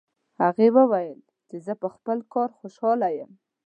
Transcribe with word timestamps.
هغې 0.41 0.67
وویل 0.77 1.19
چې 1.47 1.55
زه 1.65 1.73
په 1.81 1.87
خپل 1.95 2.17
کار 2.33 2.49
خوشحاله 2.59 3.09
یم 3.19 3.31